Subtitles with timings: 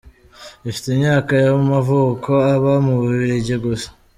[0.69, 3.89] Afite imyaka y’amavuko, aba mu Bubiligi gusa.